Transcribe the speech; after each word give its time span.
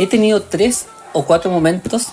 He 0.00 0.06
tenido 0.06 0.40
tres 0.40 0.86
o 1.12 1.26
cuatro 1.26 1.50
momentos 1.50 2.06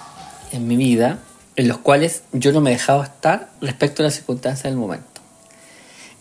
en 0.52 0.68
mi 0.68 0.76
vida 0.76 1.20
en 1.56 1.70
los 1.70 1.78
cuales 1.78 2.24
yo 2.34 2.52
no 2.52 2.60
me 2.60 2.72
dejaba 2.72 3.06
estar 3.06 3.50
respecto 3.62 4.04
a 4.04 4.08
las 4.08 4.16
circunstancias 4.16 4.64
del 4.64 4.76
momento. 4.76 5.22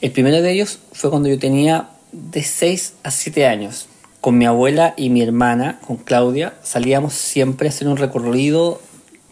El 0.00 0.12
primero 0.12 0.40
de 0.40 0.52
ellos 0.52 0.78
fue 0.92 1.10
cuando 1.10 1.28
yo 1.28 1.40
tenía 1.40 1.88
de 2.12 2.44
6 2.44 2.92
a 3.02 3.10
7 3.10 3.48
años. 3.48 3.88
Con 4.20 4.38
mi 4.38 4.46
abuela 4.46 4.94
y 4.96 5.10
mi 5.10 5.22
hermana, 5.22 5.80
con 5.84 5.96
Claudia, 5.96 6.54
salíamos 6.62 7.14
siempre 7.14 7.66
a 7.66 7.70
hacer 7.70 7.88
un 7.88 7.96
recorrido 7.96 8.80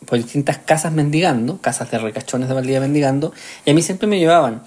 por 0.04 0.18
distintas 0.18 0.58
casas 0.58 0.92
mendigando, 0.92 1.60
casas 1.60 1.92
de 1.92 1.98
recachones 1.98 2.48
de 2.48 2.54
Valdivia 2.54 2.80
mendigando, 2.80 3.32
y 3.64 3.70
a 3.70 3.74
mí 3.74 3.82
siempre 3.82 4.08
me 4.08 4.18
llevaban. 4.18 4.64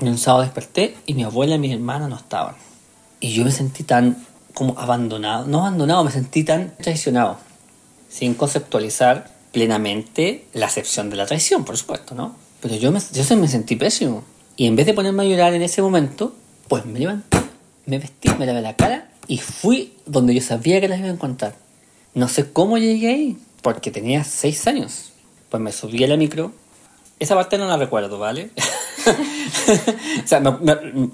Y 0.00 0.06
un 0.06 0.16
sábado 0.16 0.44
desperté 0.44 0.94
y 1.06 1.14
mi 1.14 1.24
abuela 1.24 1.56
y 1.56 1.58
mi 1.58 1.72
hermana 1.72 2.06
no 2.06 2.14
estaban. 2.14 2.54
Y 3.18 3.32
yo 3.32 3.44
me 3.44 3.50
sentí 3.50 3.82
tan 3.82 4.27
como 4.58 4.76
abandonado, 4.76 5.46
no 5.46 5.60
abandonado, 5.60 6.02
me 6.02 6.10
sentí 6.10 6.42
tan 6.42 6.74
traicionado, 6.78 7.38
sin 8.08 8.34
conceptualizar 8.34 9.30
plenamente 9.52 10.46
la 10.52 10.66
acepción 10.66 11.10
de 11.10 11.16
la 11.16 11.26
traición, 11.26 11.64
por 11.64 11.76
supuesto, 11.76 12.16
¿no? 12.16 12.34
Pero 12.60 12.74
yo 12.74 12.90
me, 12.90 12.98
yo 12.98 13.36
me 13.36 13.46
sentí 13.46 13.76
pésimo. 13.76 14.24
Y 14.56 14.66
en 14.66 14.74
vez 14.74 14.86
de 14.86 14.94
ponerme 14.94 15.22
a 15.22 15.26
llorar 15.26 15.54
en 15.54 15.62
ese 15.62 15.80
momento, 15.80 16.34
pues 16.66 16.84
me 16.86 16.98
levanté, 16.98 17.38
me 17.86 18.00
vestí, 18.00 18.30
me 18.36 18.46
lavé 18.46 18.60
la 18.60 18.74
cara 18.74 19.08
y 19.28 19.38
fui 19.38 19.94
donde 20.06 20.34
yo 20.34 20.42
sabía 20.42 20.80
que 20.80 20.88
las 20.88 20.98
iba 20.98 21.06
a 21.06 21.12
encontrar. 21.12 21.54
No 22.14 22.26
sé 22.26 22.52
cómo 22.52 22.78
llegué 22.78 23.10
ahí, 23.10 23.38
porque 23.62 23.92
tenía 23.92 24.24
seis 24.24 24.66
años. 24.66 25.12
Pues 25.50 25.62
me 25.62 25.70
subí 25.70 26.02
a 26.02 26.08
la 26.08 26.16
micro. 26.16 26.50
Esa 27.20 27.36
parte 27.36 27.58
no 27.58 27.68
la 27.68 27.76
recuerdo, 27.76 28.18
¿vale? 28.18 28.50
o 30.24 30.26
sea, 30.26 30.42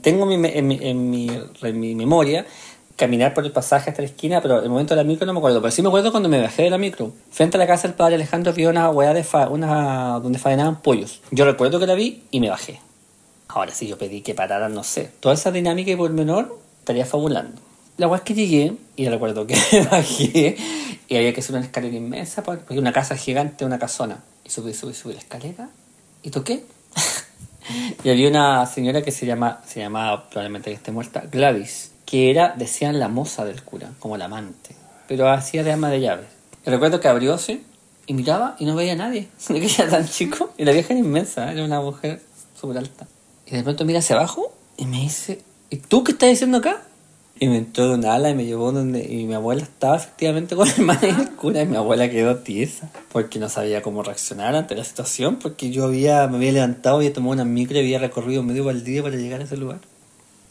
tengo 0.01 0.33
en, 0.33 0.41
mi, 0.41 0.49
en, 0.49 1.11
mi, 1.11 1.31
en 1.61 1.81
mi 1.81 1.95
memoria 1.95 2.47
caminar 2.97 3.35
por 3.35 3.45
el 3.45 3.53
pasaje 3.53 3.91
hasta 3.91 4.03
la 4.03 4.09
esquina, 4.09 4.41
pero 4.41 4.63
el 4.63 4.69
momento 4.69 4.95
de 4.95 5.03
la 5.03 5.05
micro 5.07 5.27
no 5.27 5.33
me 5.33 5.39
acuerdo. 5.39 5.61
Pero 5.61 5.73
sí 5.73 5.83
me 5.83 5.89
acuerdo 5.89 6.11
cuando 6.11 6.29
me 6.29 6.41
bajé 6.41 6.63
de 6.63 6.71
la 6.71 6.79
micro. 6.79 7.13
Frente 7.31 7.57
a 7.57 7.61
la 7.61 7.67
casa 7.67 7.89
del 7.89 7.97
padre 7.97 8.15
Alejandro 8.15 8.53
había 8.53 8.69
una 8.69 8.91
hueá 8.91 9.13
de 9.15 9.25
fa, 9.25 9.49
una 9.49 10.21
donde 10.21 10.39
faenaban 10.39 10.81
pollos. 10.81 11.21
Yo 11.31 11.45
recuerdo 11.45 11.81
que 11.81 11.87
la 11.87 11.95
vi 11.95 12.23
y 12.31 12.41
me 12.41 12.51
bajé. 12.51 12.81
Ahora 13.49 13.73
sí, 13.73 13.87
yo 13.87 13.99
pedí 13.99 14.23
que 14.23 14.35
pararan, 14.35 14.75
no 14.75 14.85
sé. 14.85 15.11
Toda 15.21 15.35
esa 15.35 15.51
dinámica 15.51 15.91
y 15.91 15.97
por 15.97 16.11
menor 16.11 16.59
estaría 16.81 17.07
fabulando. 17.07 17.61
La 17.97 18.09
hueá 18.09 18.19
es 18.19 18.25
que 18.25 18.35
llegué 18.35 18.75
y 18.97 19.09
recuerdo 19.09 19.47
que 19.47 19.55
bajé 19.91 20.57
y 21.09 21.17
había 21.17 21.33
que 21.33 21.43
subir 21.43 21.59
una 21.59 21.67
escalera 21.67 21.97
inmensa 21.97 22.43
porque 22.43 22.79
una 22.79 22.93
casa 22.93 23.17
gigante, 23.17 23.65
una 23.65 23.79
casona. 23.79 24.23
Y 24.45 24.51
subí, 24.51 24.75
subí, 24.75 24.95
subí 24.95 25.15
la 25.15 25.21
escalera 25.21 25.69
y 26.23 26.31
toqué. 26.31 26.65
y 28.05 28.11
había 28.11 28.29
una 28.29 28.67
señora 28.67 29.03
que 29.03 29.11
se 29.11 29.27
llama, 29.27 29.63
se 29.67 29.81
llamaba 29.81 30.29
probablemente 30.29 30.71
que 30.71 30.77
esté 30.77 30.93
muerta, 30.93 31.25
Gladys 31.31 31.94
que 32.07 32.31
era, 32.31 32.55
decían, 32.57 32.99
la 32.99 33.09
moza 33.09 33.45
del 33.45 33.63
cura, 33.63 33.91
como 33.99 34.17
la 34.17 34.27
amante, 34.27 34.75
pero 35.09 35.29
hacía 35.29 35.65
de 35.65 35.73
ama 35.73 35.91
de 35.91 36.01
llaves. 36.01 36.27
Y 36.67 36.71
recuerdo 36.71 37.01
que 37.01 37.09
abrióse 37.09 37.61
y 38.07 38.15
miraba 38.15 38.57
y 38.59 38.67
no 38.67 38.75
veía 38.75 38.93
a 38.93 38.97
nadie, 38.97 39.29
de 39.49 39.61
que 39.61 39.67
era 39.67 39.89
tan 39.89 40.09
chico, 40.09 40.53
y 40.57 40.65
la 40.65 40.73
vieja 40.73 40.93
era 40.93 41.01
inmensa, 41.01 41.53
era 41.53 41.65
una 41.65 41.81
mujer 41.81 42.21
súper 42.61 42.79
alta. 42.79 43.07
Y 43.47 43.57
de 43.57 43.63
pronto 43.63 43.85
mira 43.85 43.99
hacia 43.99 44.17
abajo 44.17 44.53
y 44.77 44.87
me 44.87 45.01
dice, 45.01 45.43
¿y 45.71 45.77
tú 45.77 46.05
qué 46.05 46.13
estás 46.13 46.31
diciendo 46.31 46.59
acá? 46.59 46.83
Y 47.39 47.49
me 47.49 47.59
entró 47.59 47.89
de 47.89 47.95
un 47.95 48.05
ala 48.05 48.31
y 48.31 48.35
me 48.35 48.45
llevó 48.45 48.71
donde. 48.71 49.05
Y 49.13 49.27
mi 49.27 49.35
abuela 49.35 49.63
estaba 49.63 49.97
efectivamente 49.97 50.55
con 50.55 50.69
el 50.69 50.75
hermana 50.75 51.01
del 51.01 51.31
cura. 51.33 51.63
Y 51.63 51.67
mi 51.67 51.77
abuela 51.77 52.09
quedó 52.09 52.37
tiesa. 52.37 52.91
Porque 53.13 53.41
no 53.41 53.49
sabía 53.49 53.83
cómo 53.83 54.05
reaccionar 54.05 54.55
ante 54.55 54.77
la 54.77 54.85
situación. 54.85 55.37
Porque 55.37 55.71
yo 55.71 55.85
había, 55.85 56.29
me 56.29 56.37
había 56.37 56.53
levantado, 56.53 56.97
había 56.97 57.13
tomado 57.13 57.33
una 57.33 57.45
micro 57.45 57.77
y 57.77 57.81
había 57.81 57.99
recorrido 57.99 58.43
medio 58.45 58.73
día 58.73 59.03
para 59.03 59.17
llegar 59.17 59.41
a 59.41 59.45
ese 59.45 59.57
lugar. 59.57 59.81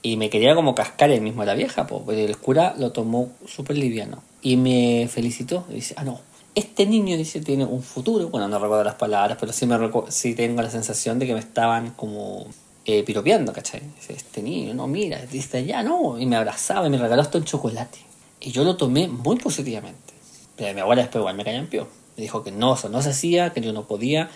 Y 0.05 0.17
me 0.17 0.29
quería 0.29 0.53
como 0.53 0.75
cascar 0.75 1.09
el 1.11 1.21
mismo 1.21 1.43
a 1.43 1.45
la 1.45 1.53
vieja, 1.53 1.87
pues, 1.87 2.19
el 2.19 2.37
cura 2.37 2.75
lo 2.77 2.91
tomó 2.91 3.31
súper 3.47 3.77
liviano. 3.77 4.21
Y 4.41 4.57
me 4.57 5.07
felicitó. 5.07 5.65
Y 5.69 5.75
dice, 5.75 5.95
ah, 5.97 6.03
no, 6.03 6.19
este 6.55 6.85
niño 6.85 7.17
dice 7.17 7.39
tiene 7.39 7.65
un 7.65 7.81
futuro. 7.81 8.27
Bueno, 8.27 8.47
no 8.49 8.59
recuerdo 8.59 8.83
las 8.83 8.95
palabras, 8.95 9.37
pero 9.39 9.53
sí, 9.53 9.65
me 9.65 9.77
sí 10.09 10.35
tengo 10.35 10.61
la 10.61 10.69
sensación 10.69 11.19
de 11.19 11.25
que 11.25 11.33
me 11.33 11.39
estaban 11.39 11.91
como 11.91 12.45
eh, 12.85 13.03
piropeando, 13.03 13.53
¿cachai? 13.53 13.81
Dice, 13.95 14.13
este 14.13 14.43
niño, 14.43 14.73
no, 14.73 14.87
mira, 14.87 15.21
dice, 15.25 15.65
ya 15.65 15.81
no. 15.83 16.19
Y 16.19 16.25
me 16.25 16.35
abrazaba 16.35 16.85
y 16.85 16.89
me 16.89 16.97
regaló 16.97 17.21
hasta 17.21 17.37
un 17.37 17.45
chocolate. 17.45 17.99
Y 18.41 18.51
yo 18.51 18.65
lo 18.65 18.75
tomé 18.75 19.07
muy 19.07 19.37
positivamente. 19.37 20.13
Pero 20.57 20.73
mi 20.73 20.81
abuela 20.81 21.03
después 21.03 21.21
igual 21.21 21.35
me 21.37 21.63
pio. 21.63 21.87
Me 22.17 22.23
dijo 22.23 22.43
que 22.43 22.51
no, 22.51 22.75
eso 22.75 22.89
no 22.89 23.01
se 23.01 23.11
hacía, 23.11 23.51
que 23.51 23.61
yo 23.61 23.71
no 23.71 23.87
podía. 23.87 24.29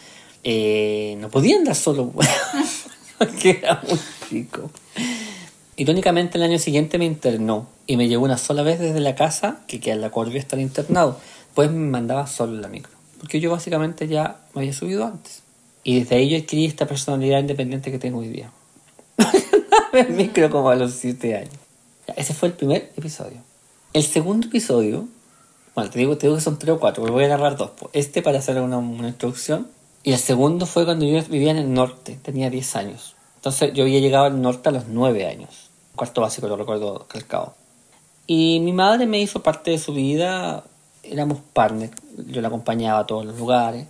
Eh, 0.44 1.18
no 1.20 1.30
podía 1.30 1.58
andar 1.58 1.76
solo, 1.76 2.14
porque 3.18 3.60
era 3.62 3.84
muy 3.86 4.00
chico. 4.30 4.72
Irónicamente, 5.80 6.40
el 6.40 6.44
año 6.44 6.58
siguiente 6.58 6.98
me 6.98 7.06
internó 7.06 7.68
y 7.86 7.98
me 7.98 8.08
llevó 8.08 8.26
una 8.26 8.40
sola 8.40 8.64
vez 8.64 8.80
desde 8.80 9.00
la 9.00 9.14
casa, 9.14 9.60
que 9.68 9.80
queda 9.80 9.94
en 9.94 10.02
la 10.02 10.10
Corvia 10.10 10.40
estar 10.40 10.58
internado. 10.58 11.20
Pues 11.54 11.72
me 11.72 11.86
mandaba 11.88 12.26
solo 12.26 12.56
en 12.56 12.64
la 12.64 12.68
micro. 12.68 12.92
Porque 13.20 13.40
yo 13.40 13.52
básicamente 13.52 14.08
ya 14.08 14.40
me 14.56 14.62
había 14.62 14.74
subido 14.74 15.06
antes. 15.06 15.44
Y 15.84 16.00
desde 16.00 16.16
ahí 16.16 16.30
yo 16.30 16.38
adquirí 16.40 16.66
esta 16.66 16.88
personalidad 16.88 17.40
independiente 17.40 17.92
que 17.92 18.00
tengo 18.00 18.20
hoy 18.20 18.30
día. 18.30 18.52
el 19.94 20.10
micro 20.10 20.50
como 20.50 20.72
a 20.72 20.76
los 20.76 20.94
7 20.94 21.36
años. 21.36 21.54
ese 22.16 22.34
fue 22.34 22.50
el 22.50 22.56
primer 22.56 22.92
episodio. 22.98 23.38
El 23.94 24.04
segundo 24.04 24.48
episodio, 24.48 25.08
bueno, 25.76 25.92
te 25.92 26.00
digo, 26.00 26.18
te 26.18 26.26
digo 26.26 26.38
que 26.38 26.42
son 26.42 26.58
3 26.58 26.74
o 26.74 26.80
4, 26.80 27.04
pero 27.04 27.14
voy 27.14 27.26
a 27.26 27.28
agarrar 27.28 27.56
dos. 27.56 27.74
Este 27.94 28.24
para 28.24 28.40
hacer 28.40 28.60
una, 28.60 28.80
una 28.80 29.10
introducción. 29.10 29.68
Y 30.02 30.14
el 30.14 30.20
segundo 30.20 30.66
fue 30.66 30.86
cuando 30.86 31.06
yo 31.06 31.22
vivía 31.26 31.52
en 31.52 31.58
el 31.58 31.72
norte, 31.72 32.18
tenía 32.24 32.50
10 32.50 32.76
años. 32.78 33.16
Entonces 33.36 33.74
yo 33.74 33.84
había 33.84 34.00
llegado 34.00 34.26
al 34.26 34.42
norte 34.42 34.70
a 34.70 34.72
los 34.72 34.88
9 34.88 35.28
años 35.28 35.67
cuarto 35.98 36.22
básico, 36.22 36.48
lo 36.48 36.56
recuerdo 36.56 37.06
calcado. 37.10 37.56
Y 38.26 38.62
mi 38.62 38.72
madre 38.72 39.06
me 39.06 39.20
hizo 39.20 39.44
parte 39.44 39.72
de 39.72 39.78
su 39.78 39.94
vida, 39.94 40.64
éramos 41.04 41.40
partners, 41.54 41.92
yo 42.28 42.42
la 42.42 42.48
acompañaba 42.48 43.00
a 43.00 43.08
todos 43.08 43.26
los 43.26 43.38
lugares. 43.38 43.88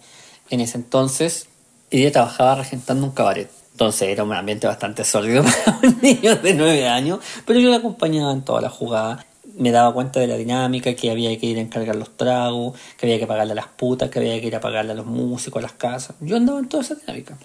En 0.50 0.62
ese 0.62 0.78
entonces, 0.78 1.47
ella 1.91 2.12
trabajaba 2.12 2.56
regentando 2.56 3.06
un 3.06 3.12
cabaret. 3.12 3.50
Entonces 3.72 4.09
era 4.09 4.23
un 4.23 4.34
ambiente 4.34 4.66
bastante 4.66 5.03
sólido 5.03 5.44
para 5.66 5.79
un 5.84 6.00
niño 6.01 6.35
de 6.35 6.53
nueve 6.53 6.88
años, 6.88 7.19
pero 7.46 7.59
yo 7.59 7.69
la 7.69 7.78
acompañaba 7.78 8.31
en 8.31 8.41
todas 8.41 8.63
las 8.63 8.73
jugadas. 8.73 9.25
Me 9.56 9.72
daba 9.72 9.94
cuenta 9.94 10.19
de 10.19 10.28
la 10.28 10.35
dinámica, 10.35 10.94
que 10.96 11.09
había 11.09 11.38
que 11.40 11.47
ir 11.47 11.57
a 11.57 11.62
encargar 11.62 11.96
los 11.96 12.16
tragos, 12.16 12.78
que 12.97 13.07
había 13.07 13.19
que 13.19 13.25
pagarle 13.25 13.53
a 13.53 13.56
las 13.56 13.67
putas, 13.67 14.09
que 14.09 14.19
había 14.19 14.40
que 14.40 14.47
ir 14.47 14.56
a 14.56 14.59
pagarle 14.59 14.91
a 14.91 14.96
los 14.96 15.06
músicos, 15.06 15.59
a 15.59 15.63
las 15.63 15.73
casas. 15.73 16.16
Yo 16.22 16.38
andaba 16.38 16.59
en 16.59 16.69
toda 16.69 16.84
esa 16.84 16.96
dinámica. 16.96 17.38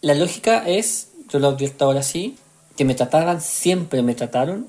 La 0.00 0.14
lógica 0.14 0.68
es, 0.68 1.08
yo 1.28 1.40
lo 1.40 1.48
advierto 1.48 1.86
ahora 1.86 2.02
sí, 2.02 2.36
que 2.78 2.84
me 2.84 2.94
trataban, 2.94 3.40
siempre 3.40 4.04
me 4.04 4.14
trataron. 4.14 4.68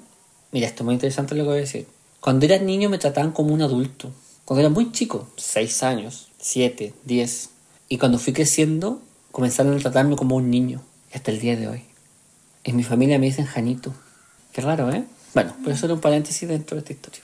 Mira, 0.51 0.65
esto 0.65 0.81
es 0.81 0.85
muy 0.85 0.95
interesante 0.95 1.35
lo 1.35 1.43
que 1.43 1.49
voy 1.49 1.57
a 1.59 1.61
decir. 1.61 1.85
Cuando 2.19 2.43
era 2.43 2.57
niño 2.57 2.89
me 2.89 2.97
trataban 2.97 3.31
como 3.31 3.53
un 3.53 3.61
adulto. 3.61 4.11
Cuando 4.45 4.61
era 4.61 4.69
muy 4.69 4.91
chico, 4.91 5.29
6 5.37 5.83
años, 5.83 6.29
7, 6.39 6.95
10. 7.05 7.49
Y 7.87 7.99
cuando 7.99 8.17
fui 8.17 8.33
creciendo, 8.33 8.99
comenzaron 9.31 9.75
a 9.75 9.79
tratarme 9.79 10.15
como 10.15 10.35
un 10.37 10.49
niño. 10.49 10.81
Hasta 11.13 11.29
el 11.29 11.39
día 11.39 11.55
de 11.55 11.67
hoy. 11.67 11.83
En 12.63 12.77
mi 12.77 12.83
familia 12.83 13.19
me 13.19 13.27
dicen 13.27 13.45
Janito. 13.45 13.93
Qué 14.53 14.61
raro, 14.61 14.91
¿eh? 14.91 15.03
Bueno, 15.35 15.55
pero 15.63 15.75
eso 15.75 15.85
era 15.85 15.93
un 15.93 16.01
paréntesis 16.01 16.49
dentro 16.49 16.77
de 16.77 16.79
esta 16.79 16.93
historia. 16.93 17.21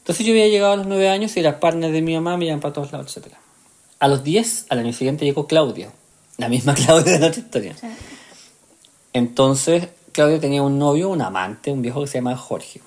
Entonces 0.00 0.26
yo 0.26 0.32
había 0.32 0.48
llegado 0.48 0.74
a 0.74 0.76
los 0.76 0.86
9 0.86 1.08
años 1.08 1.34
y 1.38 1.40
era 1.40 1.58
partner 1.58 1.90
de 1.90 2.02
mi 2.02 2.12
mamá, 2.12 2.36
me 2.36 2.44
iban 2.44 2.60
para 2.60 2.74
todos 2.74 2.92
lados, 2.92 3.16
etc. 3.16 3.32
A 3.98 4.08
los 4.08 4.24
10, 4.24 4.66
al 4.68 4.80
año 4.80 4.92
siguiente 4.92 5.24
llegó 5.24 5.46
Claudia. 5.46 5.90
La 6.36 6.50
misma 6.50 6.74
Claudia 6.74 7.14
de 7.14 7.18
la 7.18 7.28
otra 7.28 7.40
historia. 7.40 7.76
Entonces, 9.12 9.88
Claudia 10.12 10.40
tenía 10.40 10.62
un 10.62 10.78
novio, 10.78 11.08
un 11.08 11.22
amante, 11.22 11.70
un 11.70 11.82
viejo 11.82 12.00
que 12.00 12.06
se 12.06 12.18
llama 12.18 12.36
Jorge. 12.36 12.80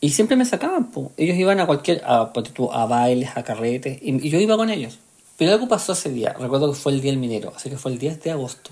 Y 0.00 0.10
siempre 0.10 0.36
me 0.36 0.44
sacaban, 0.44 0.90
po. 0.90 1.12
ellos 1.16 1.36
iban 1.36 1.60
a 1.60 1.66
cualquier, 1.66 2.02
a, 2.04 2.32
a 2.72 2.86
bailes, 2.86 3.36
a 3.36 3.42
carretes, 3.42 3.98
y, 4.00 4.28
yo 4.30 4.40
iba 4.40 4.56
con 4.56 4.70
ellos. 4.70 4.98
Pero 5.36 5.52
algo 5.52 5.68
pasó 5.68 5.92
ese 5.92 6.10
día, 6.10 6.34
recuerdo 6.38 6.72
que 6.72 6.78
fue 6.78 6.92
el 6.92 7.00
Día 7.00 7.12
del 7.12 7.20
Minero, 7.20 7.52
así 7.54 7.70
que 7.70 7.76
fue 7.76 7.92
el 7.92 7.98
10 7.98 8.22
de 8.22 8.30
agosto 8.30 8.70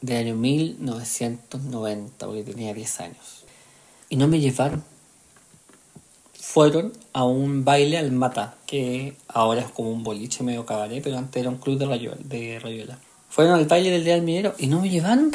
del 0.00 0.16
año 0.26 0.36
1990, 0.36 2.26
porque 2.26 2.42
tenía 2.42 2.74
10 2.74 3.00
años. 3.00 3.44
Y 4.08 4.16
no 4.16 4.28
me 4.28 4.40
llevaron. 4.40 4.84
Fueron 6.34 6.92
a 7.12 7.24
un 7.24 7.64
baile 7.64 7.98
al 7.98 8.10
Mata, 8.12 8.56
que 8.66 9.14
ahora 9.28 9.60
es 9.60 9.70
como 9.70 9.90
un 9.90 10.02
boliche 10.02 10.42
medio 10.42 10.64
cabaret, 10.64 11.02
pero 11.02 11.18
antes 11.18 11.40
era 11.40 11.50
un 11.50 11.58
club 11.58 11.78
de. 11.78 11.86
De 12.24 12.58
Rayuela. 12.58 12.98
Fueron 13.28 13.54
al 13.54 13.66
baile 13.66 13.90
del 13.90 14.04
Día 14.04 14.14
del 14.14 14.22
Minero 14.22 14.54
y 14.58 14.66
no 14.66 14.80
me 14.80 14.88
llevaron. 14.88 15.32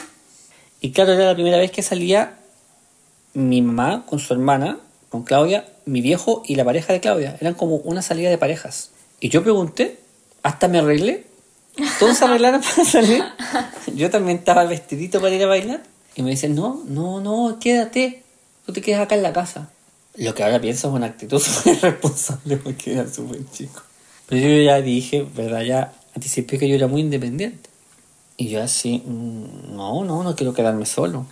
Y 0.84 0.92
claro, 0.92 1.14
era 1.14 1.28
la 1.28 1.34
primera 1.34 1.58
vez 1.58 1.72
que 1.72 1.82
salía 1.82 2.40
mi 3.34 3.62
mamá 3.62 4.06
con 4.06 4.20
su 4.20 4.34
hermana, 4.34 4.80
con 5.08 5.24
Claudia, 5.24 5.66
mi 5.86 6.02
viejo 6.02 6.44
y 6.46 6.56
la 6.56 6.66
pareja 6.66 6.92
de 6.92 7.00
Claudia. 7.00 7.38
Eran 7.40 7.54
como 7.54 7.78
una 7.78 8.02
salida 8.02 8.30
de 8.30 8.38
parejas. 8.38 8.90
Y 9.22 9.30
yo 9.30 9.44
pregunté, 9.44 10.02
hasta 10.44 10.68
me 10.68 10.80
arreglé. 10.80 11.26
Todos 12.00 12.18
se 12.18 12.26
arreglaron 12.26 12.60
para 12.60 12.84
salir. 12.90 13.24
Yo 13.96 14.10
también 14.10 14.40
estaba 14.40 14.66
vestidito 14.66 15.22
para 15.22 15.34
ir 15.34 15.42
a 15.44 15.48
bailar. 15.48 15.84
Y 16.16 16.22
me 16.22 16.32
dicen, 16.32 16.54
no, 16.54 16.84
no, 16.86 17.22
no, 17.22 17.60
quédate. 17.62 18.22
Tú 18.66 18.74
te 18.74 18.82
quedas 18.82 19.04
acá 19.04 19.16
en 19.16 19.24
la 19.24 19.32
casa. 19.32 19.70
Lo 20.16 20.36
que 20.36 20.44
ahora 20.44 20.60
pienso 20.60 20.90
es 20.90 20.94
una 20.94 21.06
actitud 21.06 21.40
súper 21.42 21.80
responsable 21.80 22.58
porque 22.58 22.92
era 22.92 23.08
súper 23.08 23.40
chico. 23.52 23.82
Pero 24.28 24.50
yo 24.50 24.62
ya 24.62 24.82
dije, 24.82 25.26
¿verdad? 25.34 25.62
Ya 25.62 25.94
anticipé 26.14 26.60
que 26.60 26.68
yo 26.68 26.76
era 26.76 26.88
muy 26.88 27.00
independiente. 27.00 27.70
Y 28.44 28.50
yo 28.50 28.62
así, 28.62 29.02
mm, 29.06 29.74
no, 29.74 30.04
no, 30.04 30.22
no 30.22 30.36
quiero 30.36 30.54
quedarme 30.54 30.86
solo. 30.86 31.26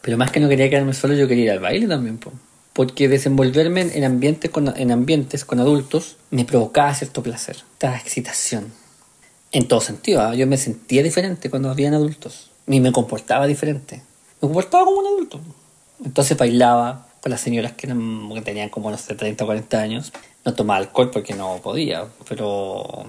Pero 0.00 0.16
más 0.16 0.30
que 0.30 0.40
no 0.40 0.48
quería 0.48 0.70
quedarme 0.70 0.94
solo, 0.94 1.12
yo 1.12 1.28
quería 1.28 1.44
ir 1.44 1.50
al 1.50 1.60
baile 1.60 1.86
también, 1.86 2.16
po. 2.16 2.32
porque 2.72 3.08
desenvolverme 3.08 3.82
en 3.82 4.04
ambientes 4.04 4.50
con, 4.50 4.72
en 4.74 4.90
ambientes 4.90 5.44
con 5.44 5.60
adultos 5.60 6.16
me 6.30 6.46
provocaba 6.46 6.94
cierto 6.94 7.22
placer, 7.22 7.56
esta 7.74 7.94
excitación. 7.94 8.72
En 9.52 9.68
todo 9.68 9.82
sentido, 9.82 10.22
¿ah? 10.22 10.34
yo 10.34 10.46
me 10.46 10.56
sentía 10.56 11.02
diferente 11.02 11.50
cuando 11.50 11.70
habían 11.70 11.92
adultos. 11.92 12.50
Y 12.66 12.80
me 12.80 12.90
comportaba 12.90 13.46
diferente. 13.46 13.96
Me 14.40 14.48
comportaba 14.48 14.86
como 14.86 15.00
un 15.00 15.06
adulto. 15.06 15.40
Entonces 16.02 16.38
bailaba 16.38 17.06
con 17.20 17.30
las 17.30 17.40
señoras 17.42 17.72
que, 17.72 17.86
tenían 18.42 18.70
como, 18.70 18.90
no 18.90 18.96
sé, 18.96 19.14
30 19.14 19.44
o 19.44 19.46
40 19.46 19.78
años. 19.78 20.12
No 20.46 20.54
tomaba 20.54 20.78
alcohol 20.78 21.10
porque 21.10 21.34
no 21.34 21.60
podía, 21.62 22.06
pero, 22.26 23.04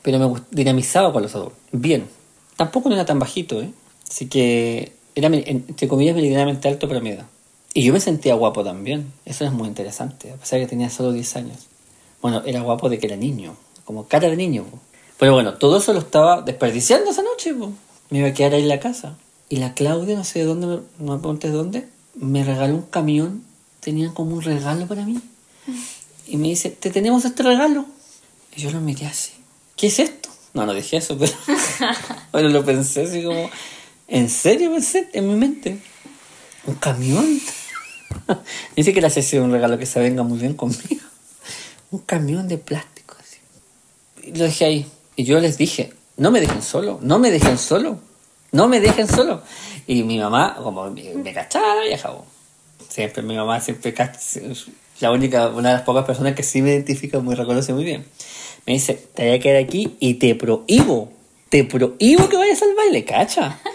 pero 0.00 0.18
me 0.18 0.40
dinamizaba 0.50 1.12
con 1.12 1.22
los 1.22 1.34
adultos. 1.34 1.58
Bien. 1.72 2.08
Tampoco 2.56 2.88
no 2.88 2.94
era 2.94 3.04
tan 3.04 3.18
bajito, 3.18 3.60
¿eh? 3.60 3.70
Así 4.08 4.26
que 4.26 4.92
era, 5.14 5.28
entre 5.28 5.88
comillas, 5.88 6.14
medianamente 6.14 6.68
alto 6.68 6.88
para 6.88 7.00
mi 7.00 7.10
edad. 7.10 7.26
Y 7.74 7.82
yo 7.82 7.92
me 7.92 8.00
sentía 8.00 8.34
guapo 8.34 8.64
también. 8.64 9.12
Eso 9.24 9.44
es 9.44 9.52
muy 9.52 9.68
interesante, 9.68 10.32
a 10.32 10.36
pesar 10.36 10.58
de 10.58 10.64
que 10.64 10.70
tenía 10.70 10.88
solo 10.88 11.12
10 11.12 11.36
años. 11.36 11.66
Bueno, 12.22 12.42
era 12.46 12.62
guapo 12.62 12.88
de 12.88 12.98
que 12.98 13.06
era 13.06 13.16
niño, 13.16 13.56
como 13.84 14.06
cara 14.08 14.30
de 14.30 14.36
niño. 14.36 14.64
Pero 15.18 15.34
bueno, 15.34 15.54
todo 15.54 15.78
eso 15.78 15.92
lo 15.92 15.98
estaba 15.98 16.42
desperdiciando 16.42 17.10
esa 17.10 17.22
noche. 17.22 17.54
Me 18.10 18.18
iba 18.18 18.28
a 18.28 18.32
quedar 18.34 18.54
ahí 18.54 18.62
en 18.62 18.68
la 18.68 18.80
casa. 18.80 19.16
Y 19.48 19.56
la 19.56 19.74
Claudia, 19.74 20.16
no 20.16 20.24
sé 20.24 20.40
de 20.40 20.44
dónde, 20.46 20.66
no 20.66 20.82
me 20.98 21.18
preguntes 21.18 21.50
de 21.50 21.56
dónde, 21.56 21.88
me 22.14 22.44
regaló 22.44 22.74
un 22.74 22.82
camión. 22.82 23.44
Tenían 23.80 24.12
como 24.12 24.34
un 24.34 24.42
regalo 24.42 24.86
para 24.86 25.04
mí. 25.04 25.20
Y 26.26 26.38
me 26.38 26.48
dice, 26.48 26.70
te 26.70 26.90
tenemos 26.90 27.24
este 27.24 27.42
regalo. 27.42 27.84
Y 28.56 28.62
yo 28.62 28.70
lo 28.70 28.80
miré 28.80 29.06
así. 29.06 29.32
¿Qué 29.76 29.88
es 29.88 29.98
esto? 29.98 30.30
No, 30.56 30.64
no 30.64 30.72
dije 30.72 30.96
eso, 30.96 31.18
pero 31.18 31.32
bueno, 32.32 32.48
lo 32.48 32.64
pensé 32.64 33.02
así 33.02 33.22
como, 33.22 33.50
¿en 34.08 34.30
serio 34.30 34.72
pensé 34.72 35.06
en 35.12 35.28
mi 35.28 35.34
mente? 35.34 35.78
¿Un 36.64 36.76
camión? 36.76 37.26
Dice 38.74 38.94
que 38.94 39.02
le 39.02 39.08
hace 39.08 39.38
un 39.38 39.52
regalo 39.52 39.76
que 39.76 39.84
se 39.84 40.00
venga 40.00 40.22
muy 40.22 40.38
bien 40.38 40.54
conmigo. 40.54 41.04
Un 41.90 42.00
camión 42.00 42.48
de 42.48 42.56
plástico 42.56 42.96
lo 44.32 44.44
dejé 44.44 44.64
ahí. 44.64 44.86
Y 45.14 45.24
yo 45.24 45.38
les 45.40 45.58
dije, 45.58 45.92
no 46.16 46.30
me 46.30 46.40
dejen 46.40 46.62
solo, 46.62 46.98
no 47.02 47.18
me 47.18 47.30
dejen 47.30 47.58
solo, 47.58 48.00
no 48.50 48.66
me 48.66 48.80
dejen 48.80 49.08
solo. 49.08 49.42
Y 49.86 50.04
mi 50.04 50.18
mamá, 50.18 50.56
como 50.56 50.90
me, 50.90 51.34
cachaba, 51.34 51.86
y 51.86 51.92
acabó. 51.92 52.24
Siempre 52.88 53.22
mi 53.22 53.36
mamá 53.36 53.60
siempre 53.60 53.94
la 55.00 55.12
única, 55.12 55.48
una 55.48 55.68
de 55.68 55.74
las 55.74 55.82
pocas 55.82 56.06
personas 56.06 56.34
que 56.34 56.42
sí 56.42 56.62
me 56.62 56.70
identifica, 56.70 57.20
muy 57.20 57.34
reconoce 57.34 57.74
muy 57.74 57.84
bien. 57.84 58.06
Me 58.66 58.74
dice, 58.74 58.94
te 59.14 59.26
voy 59.26 59.36
a 59.36 59.40
quedar 59.40 59.62
aquí 59.62 59.96
y 60.00 60.14
te 60.14 60.34
prohíbo, 60.34 61.12
te 61.48 61.64
prohíbo 61.64 62.28
que 62.28 62.36
vayas 62.36 62.62
al 62.62 62.74
baile, 62.74 63.04
cacha. 63.04 63.58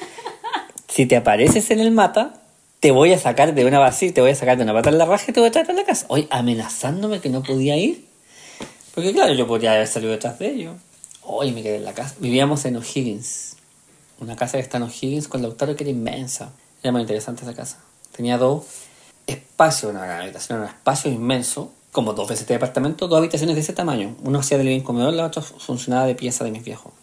Si 0.87 1.05
te 1.05 1.15
apareces 1.15 1.71
en 1.71 1.79
el 1.79 1.91
mata, 1.91 2.41
te 2.81 2.91
voy 2.91 3.13
a 3.13 3.17
sacar 3.17 3.53
de 3.53 3.63
una 3.63 3.79
vacía, 3.79 4.13
te 4.13 4.19
voy 4.19 4.31
a 4.31 4.35
sacar 4.35 4.57
de 4.57 4.63
una 4.63 4.73
pata 4.73 4.89
en 4.89 4.97
la 4.97 5.05
raja 5.05 5.23
y 5.29 5.31
te 5.31 5.39
voy 5.39 5.47
a 5.47 5.51
traer 5.53 5.71
a 5.71 5.73
la 5.73 5.85
casa. 5.85 6.05
Hoy 6.09 6.27
amenazándome 6.29 7.21
que 7.21 7.29
no 7.29 7.43
podía 7.43 7.77
ir. 7.77 8.05
Porque 8.93 9.13
claro, 9.13 9.33
yo 9.33 9.47
podría 9.47 9.71
haber 9.71 9.87
salido 9.87 10.11
detrás 10.11 10.37
de 10.37 10.49
ellos. 10.49 10.75
Hoy 11.21 11.53
me 11.53 11.63
quedé 11.63 11.77
en 11.77 11.85
la 11.85 11.93
casa. 11.93 12.15
Vivíamos 12.19 12.65
en 12.65 12.75
O'Higgins. 12.75 13.55
Una 14.19 14.35
casa 14.35 14.57
que 14.57 14.63
está 14.63 14.77
en 14.77 14.83
O'Higgins 14.83 15.29
con 15.29 15.41
Lautaro 15.41 15.77
que 15.77 15.85
era 15.85 15.91
inmensa. 15.91 16.51
Era 16.83 16.91
muy 16.91 17.01
interesante 17.01 17.43
esa 17.43 17.53
casa. 17.53 17.77
Tenía 18.11 18.37
dos 18.37 18.65
espacios, 19.27 19.91
una 19.91 20.19
habitación, 20.19 20.59
un 20.59 20.65
espacio 20.65 21.09
inmenso, 21.09 21.71
como 21.91 22.13
dos 22.13 22.27
veces 22.27 22.47
de 22.47 22.55
departamento, 22.55 23.07
dos 23.07 23.17
habitaciones 23.17 23.55
de 23.55 23.61
ese 23.61 23.73
tamaño. 23.73 24.15
Uno 24.23 24.39
hacía 24.39 24.57
de 24.57 24.63
living 24.63 24.81
comedor, 24.81 25.13
la 25.13 25.25
otra 25.25 25.41
funcionaba 25.41 26.05
de 26.05 26.15
pieza 26.15 26.43
de 26.43 26.51
mis 26.51 26.63
viejos. 26.63 26.93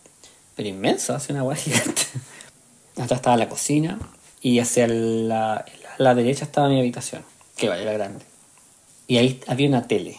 Pero 0.56 0.69
inmenso, 0.69 1.14
hacía 1.14 1.35
una 1.35 1.43
guay 1.43 1.56
gigante. 1.61 2.02
Atrás 2.93 3.19
estaba 3.19 3.37
la 3.37 3.49
cocina 3.49 3.99
y 4.40 4.58
hacia 4.58 4.88
la, 4.88 5.64
la 5.99 6.14
derecha 6.14 6.44
estaba 6.44 6.69
mi 6.69 6.79
habitación, 6.79 7.25
que 7.56 7.67
era 7.67 7.93
grande. 7.93 8.25
Y 9.06 9.19
ahí 9.19 9.40
había 9.46 9.69
una 9.69 9.87
tele 9.87 10.19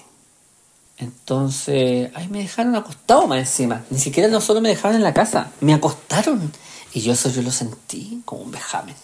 entonces, 0.99 2.11
ahí 2.13 2.27
me 2.27 2.39
dejaron 2.39 2.75
acostado 2.75 3.25
más 3.25 3.39
encima. 3.39 3.83
Ni 3.89 3.99
siquiera 3.99 4.27
no 4.27 4.41
solo 4.41 4.59
me 4.59 4.67
dejaron 4.67 4.97
en 4.97 5.03
la 5.03 5.13
casa, 5.13 5.49
me 5.61 5.73
acostaron. 5.73 6.51
Y 6.93 6.99
yo 6.99 7.13
eso 7.13 7.29
yo 7.29 7.41
lo 7.41 7.51
sentí 7.51 8.21
como 8.25 8.41
un 8.41 8.51
vejamen. 8.51 8.95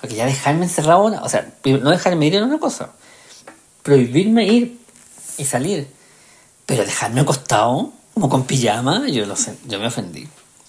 Porque 0.00 0.16
ya 0.16 0.26
dejarme 0.26 0.64
encerrado, 0.64 1.04
o 1.04 1.28
sea, 1.28 1.54
no 1.64 1.90
dejarme 1.90 2.26
ir 2.26 2.34
era 2.34 2.44
una 2.44 2.58
cosa. 2.58 2.90
Prohibirme 3.84 4.44
ir 4.46 4.80
y 5.38 5.44
salir. 5.44 5.86
Pero 6.66 6.84
dejarme 6.84 7.20
acostado, 7.20 7.92
como 8.14 8.28
con 8.28 8.44
pijama, 8.44 9.06
yo 9.08 9.26
lo 9.26 9.36
sé, 9.36 9.56
yo 9.68 9.78
me 9.78 9.86
ofendí. 9.86 10.26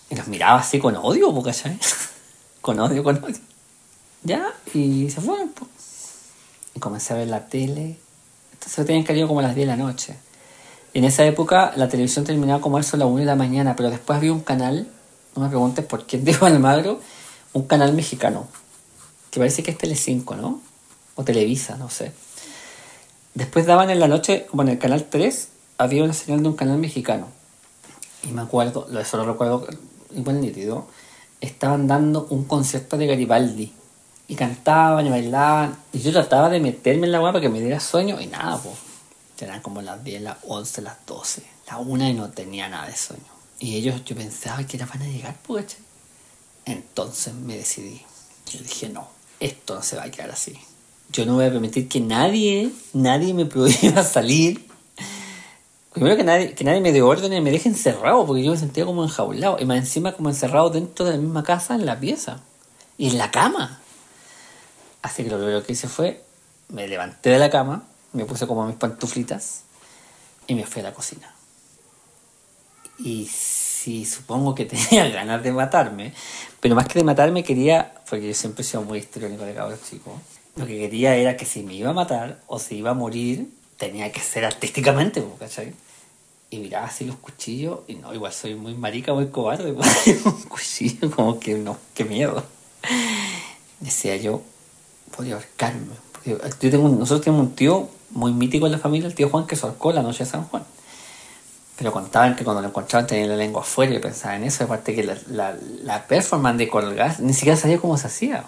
Y 0.10 0.16
los 0.16 0.28
miraba 0.28 0.60
así 0.60 0.80
con 0.80 0.96
odio, 0.98 1.42
¿cachai? 1.42 1.80
con 2.62 2.78
odio, 2.80 3.04
con 3.04 3.24
odio. 3.24 3.40
Ya, 4.22 4.54
y 4.74 5.10
se 5.10 5.22
fueron, 5.22 5.52
Y 6.76 6.80
comencé 6.80 7.14
a 7.14 7.18
ver 7.18 7.30
la 7.30 7.48
tele. 7.48 7.98
Entonces 8.52 8.86
tenían 8.86 9.06
cariño 9.06 9.28
como 9.28 9.40
a 9.40 9.44
las 9.44 9.56
10 9.56 9.66
de 9.68 9.78
la 9.78 9.82
noche. 9.82 10.18
En 10.94 11.06
esa 11.06 11.26
época 11.26 11.72
la 11.78 11.88
televisión 11.88 12.26
terminaba 12.26 12.60
como 12.60 12.80
eso 12.80 12.98
a 12.98 13.00
las 13.00 13.08
1 13.08 13.20
de 13.20 13.26
la 13.26 13.36
mañana, 13.36 13.76
pero 13.76 13.90
después 13.90 14.18
había 14.18 14.34
un 14.34 14.42
canal, 14.42 14.88
no 15.36 15.42
me 15.42 15.48
preguntes 15.48 15.86
por 15.86 16.06
qué 16.06 16.18
dijo 16.20 16.46
Almagro, 16.46 17.00
un 17.54 17.66
canal 17.68 17.94
mexicano, 17.94 18.48
que 19.32 19.40
parece 19.40 19.64
que 19.64 19.72
es 19.72 19.78
Telecinco, 19.78 20.36
¿no? 20.36 20.62
O 21.16 21.24
Televisa, 21.24 21.78
no 21.78 21.90
sé. 21.90 22.12
Después 23.36 23.66
daban 23.66 23.90
en 23.90 24.00
la 24.00 24.08
noche, 24.08 24.48
como 24.50 24.64
en 24.64 24.70
el 24.70 24.80
canal 24.80 25.06
3, 25.10 25.50
había 25.78 26.04
una 26.04 26.14
señal 26.14 26.42
de 26.42 26.50
un 26.50 26.56
canal 26.56 26.78
mexicano. 26.78 27.28
Y 28.24 28.30
me 28.30 28.42
acuerdo, 28.42 28.88
eso 29.00 29.18
lo 29.18 29.26
recuerdo 29.26 29.68
igual 30.16 30.42
nítido, 30.42 30.88
estaban 31.42 31.88
dando 31.88 32.28
un 32.30 32.46
concierto 32.46 32.98
de 32.98 33.08
Garibaldi. 33.08 33.74
Y 34.28 34.36
cantaban 34.36 35.06
y 35.06 35.10
bailaban. 35.10 35.78
Y 35.94 36.00
yo 36.00 36.12
trataba 36.12 36.50
de 36.50 36.60
meterme 36.60 37.06
en 37.06 37.12
la 37.12 37.20
guapa 37.20 37.34
para 37.34 37.42
que 37.42 37.50
me 37.50 37.60
diera 37.60 37.80
sueño 37.80 38.20
y 38.20 38.26
nada, 38.26 38.58
pues 38.58 38.76
eran 39.44 39.62
como 39.62 39.82
las 39.82 40.04
10, 40.04 40.22
las 40.22 40.38
11, 40.48 40.82
las 40.82 41.06
12, 41.06 41.44
la 41.68 41.78
1 41.78 42.10
y 42.10 42.14
no 42.14 42.30
tenía 42.32 42.70
nada 42.70 42.88
de 42.88 42.96
sueño. 42.96 43.24
Y 43.60 43.76
ellos, 43.76 44.04
yo 44.06 44.16
pensaba 44.16 44.66
que 44.66 44.78
era 44.78 44.86
van 44.86 45.02
a 45.02 45.08
llegar, 45.08 45.36
pues. 45.46 45.78
Entonces 46.66 47.34
me 47.34 47.58
decidí. 47.58 48.02
Yo 48.50 48.60
dije, 48.60 48.90
no, 48.90 49.08
esto 49.40 49.76
no 49.76 49.84
se 49.84 49.98
va 49.98 50.04
a 50.04 50.12
quedar 50.12 50.32
así. 50.32 50.58
Yo 51.12 51.26
no 51.26 51.36
voy 51.36 51.46
a 51.46 51.52
permitir 51.52 51.88
que 51.88 52.00
nadie, 52.00 52.72
nadie 52.94 53.34
me 53.34 53.46
prohíba 53.46 54.04
salir. 54.04 54.66
Primero 55.94 56.18
que 56.18 56.24
nadie, 56.24 56.54
que 56.54 56.64
nadie 56.64 56.82
me 56.82 56.92
dé 56.92 57.02
órdenes 57.02 57.42
me 57.42 57.52
deje 57.52 57.70
encerrado, 57.70 58.26
porque 58.26 58.44
yo 58.44 58.52
me 58.52 58.58
sentía 58.58 58.86
como 58.86 59.04
enjaulado. 59.04 59.58
Y 59.60 59.66
más 59.66 59.78
encima 59.78 60.12
como 60.12 60.30
encerrado 60.30 60.70
dentro 60.70 61.06
de 61.06 61.14
la 61.14 61.18
misma 61.18 61.44
casa, 61.44 61.76
en 61.76 61.86
la 61.86 62.00
pieza. 62.00 62.42
Y 62.98 63.08
en 63.10 63.18
la 63.18 63.32
cama. 63.32 63.80
Así 65.02 65.24
que 65.24 65.30
lo 65.30 65.38
primero 65.38 65.64
que 65.64 65.74
hice 65.74 65.88
fue, 65.88 66.24
me 66.70 66.88
levanté 66.88 67.30
de 67.30 67.40
la 67.40 67.50
cama, 67.50 67.84
me 68.14 68.26
puse 68.26 68.48
como 68.48 68.66
mis 68.66 68.76
pantuflitas 68.76 69.62
y 70.48 70.56
me 70.56 70.66
fui 70.66 70.82
a 70.82 70.86
la 70.86 70.94
cocina. 70.94 71.32
Y 72.98 73.28
sí, 73.28 74.06
supongo 74.06 74.56
que 74.56 74.66
tenía 74.66 75.08
ganas 75.10 75.44
de 75.44 75.52
matarme, 75.52 76.14
pero 76.60 76.76
más 76.76 76.88
que 76.88 77.00
de 77.00 77.06
matarme 77.06 77.44
quería, 77.44 77.94
porque 78.10 78.28
yo 78.28 78.34
siempre 78.34 78.64
he 78.64 78.66
sido 78.66 78.82
muy 78.84 79.00
histriónico 79.00 79.44
de 79.44 79.54
cabros 79.54 79.80
chicos, 79.84 80.14
lo 80.56 80.66
que 80.66 80.78
quería 80.78 81.16
era 81.16 81.36
que 81.36 81.46
si 81.46 81.64
me 81.64 81.74
iba 81.74 81.90
a 81.90 81.94
matar 81.94 82.40
o 82.48 82.60
si 82.60 82.76
iba 82.76 82.92
a 82.92 82.94
morir, 82.94 83.50
tenía 83.78 84.12
que 84.12 84.22
ser 84.22 84.46
artísticamente, 84.46 85.24
¿cachai? 85.38 85.74
Y 86.50 86.60
miraba 86.60 86.88
así 86.88 87.06
los 87.06 87.18
cuchillos, 87.18 87.80
y 87.88 87.96
no, 87.96 88.14
igual 88.14 88.32
soy 88.32 88.56
muy 88.56 88.74
marica, 88.74 89.14
muy 89.14 89.28
cobarde, 89.28 89.72
un 90.26 90.44
cuchillo, 90.44 91.12
como 91.12 91.40
que 91.40 91.56
no, 91.56 91.78
qué 91.94 92.06
miedo. 92.06 92.44
Decía 93.80 94.16
yo, 94.16 94.42
podría 95.16 95.36
ahorcarme. 95.36 95.96
Yo 96.26 96.38
tengo, 96.58 96.88
nosotros 96.90 97.22
tenemos 97.22 97.48
un 97.48 97.56
tío 97.56 97.90
muy 98.12 98.32
mítico 98.32 98.66
en 98.66 98.72
la 98.72 98.80
familia, 98.80 99.08
el 99.08 99.16
tío 99.16 99.30
Juan, 99.30 99.46
que 99.46 99.56
solcó 99.56 99.92
la 99.92 100.02
noche 100.02 100.24
de 100.24 100.30
San 100.30 100.46
Juan. 100.46 100.64
Pero 101.78 101.92
contaban 101.92 102.38
que 102.38 102.46
cuando 102.46 102.62
lo 102.62 102.70
encontraban 102.70 103.06
tenía 103.06 103.28
la 103.28 103.36
lengua 103.36 103.62
afuera 103.62 103.94
y 103.94 104.00
pensaba 104.00 104.38
en 104.38 104.46
eso. 104.46 104.64
Aparte 104.64 104.96
que 104.96 105.04
la, 105.04 105.18
la, 105.28 105.58
la 105.84 106.08
performance 106.08 106.58
de 106.58 106.70
colgar, 106.70 107.20
ni 107.20 107.34
siquiera 107.34 107.58
sabía 107.58 107.80
cómo 107.80 107.98
se 107.98 108.08
hacía. 108.08 108.46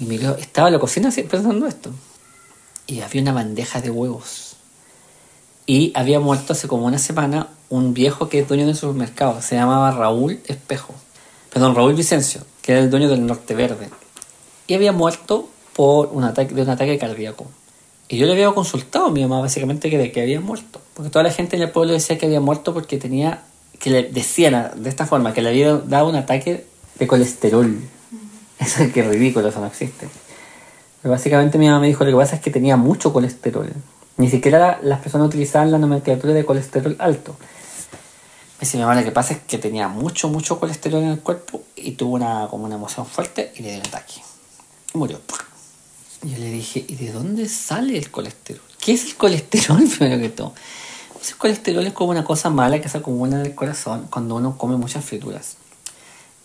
Y 0.00 0.14
estaba 0.14 0.68
en 0.68 0.74
la 0.74 0.80
cocina 0.80 1.10
pensando 1.10 1.66
esto. 1.66 1.90
Y 2.86 3.00
había 3.00 3.20
una 3.20 3.32
bandeja 3.32 3.80
de 3.80 3.90
huevos. 3.90 4.56
Y 5.66 5.92
había 5.94 6.18
muerto 6.20 6.54
hace 6.54 6.66
como 6.66 6.86
una 6.86 6.98
semana 6.98 7.48
un 7.68 7.92
viejo 7.94 8.28
que 8.28 8.40
es 8.40 8.48
dueño 8.48 8.64
de 8.64 8.70
un 8.70 8.76
supermercado. 8.76 9.42
Se 9.42 9.56
llamaba 9.56 9.90
Raúl 9.90 10.40
Espejo. 10.46 10.94
Perdón, 11.52 11.74
Raúl 11.74 11.94
Vicencio, 11.94 12.42
que 12.62 12.72
era 12.72 12.80
el 12.80 12.90
dueño 12.90 13.08
del 13.08 13.26
Norte 13.26 13.54
Verde. 13.54 13.90
Y 14.66 14.74
había 14.74 14.92
muerto 14.92 15.48
por 15.74 16.08
un 16.08 16.24
ataque, 16.24 16.54
de 16.54 16.62
un 16.62 16.70
ataque 16.70 16.98
cardíaco. 16.98 17.46
Y 18.08 18.16
yo 18.16 18.26
le 18.26 18.32
había 18.32 18.50
consultado 18.52 19.06
a 19.06 19.10
mi 19.10 19.22
mamá 19.22 19.40
básicamente 19.40 19.90
que 19.90 19.98
de 19.98 20.10
que 20.10 20.22
había 20.22 20.40
muerto. 20.40 20.80
Porque 20.94 21.10
toda 21.10 21.22
la 21.22 21.30
gente 21.30 21.56
en 21.56 21.62
el 21.62 21.70
pueblo 21.70 21.92
decía 21.92 22.18
que 22.18 22.26
había 22.26 22.40
muerto 22.40 22.72
porque 22.72 22.96
tenía, 22.98 23.42
que 23.78 23.90
le 23.90 24.02
decían 24.04 24.72
de 24.82 24.88
esta 24.88 25.06
forma, 25.06 25.32
que 25.34 25.42
le 25.42 25.50
había 25.50 25.74
dado 25.74 26.08
un 26.08 26.16
ataque 26.16 26.66
de 26.98 27.06
colesterol. 27.06 27.78
Eso 28.60 28.82
es 28.82 28.92
que 28.92 29.02
ridículo, 29.02 29.48
eso 29.48 29.60
no 29.60 29.66
existe. 29.66 30.06
Pero 31.00 31.12
básicamente 31.12 31.56
mi 31.56 31.66
mamá 31.66 31.80
me 31.80 31.86
dijo 31.86 32.04
lo 32.04 32.10
que 32.10 32.16
pasa 32.16 32.36
es 32.36 32.42
que 32.42 32.50
tenía 32.50 32.76
mucho 32.76 33.12
colesterol. 33.12 33.72
Ni 34.18 34.28
siquiera 34.28 34.78
las 34.82 35.00
personas 35.00 35.28
utilizaban 35.28 35.72
la 35.72 35.78
nomenclatura 35.78 36.34
de 36.34 36.44
colesterol 36.44 36.94
alto. 36.98 37.36
Me 37.40 38.66
dice 38.66 38.76
mi 38.76 38.82
mamá 38.82 38.94
lo 38.96 39.04
que 39.04 39.12
pasa 39.12 39.32
es 39.32 39.40
que 39.40 39.56
tenía 39.56 39.88
mucho, 39.88 40.28
mucho 40.28 40.60
colesterol 40.60 41.02
en 41.02 41.08
el 41.08 41.20
cuerpo 41.20 41.62
y 41.74 41.92
tuvo 41.92 42.16
una, 42.16 42.48
como 42.50 42.66
una 42.66 42.74
emoción 42.74 43.06
fuerte 43.06 43.50
y 43.56 43.62
le 43.62 43.70
dio 43.70 43.80
un 43.80 43.86
ataque. 43.86 44.20
Y 44.92 44.98
murió. 44.98 45.18
Yo 46.22 46.36
le 46.36 46.50
dije, 46.50 46.84
¿y 46.86 46.96
de 46.96 47.12
dónde 47.12 47.48
sale 47.48 47.96
el 47.96 48.10
colesterol? 48.10 48.60
¿Qué 48.78 48.92
es 48.92 49.06
el 49.06 49.16
colesterol 49.16 49.82
primero 49.98 50.20
que 50.20 50.28
todo? 50.28 50.52
Pues 51.14 51.30
el 51.30 51.38
colesterol 51.38 51.86
es 51.86 51.94
como 51.94 52.10
una 52.10 52.24
cosa 52.24 52.50
mala 52.50 52.78
que 52.78 52.90
se 52.90 52.98
acumula 52.98 53.36
en 53.36 53.46
el 53.46 53.54
corazón 53.54 54.06
cuando 54.10 54.34
uno 54.34 54.58
come 54.58 54.76
muchas 54.76 55.02
frituras. 55.02 55.56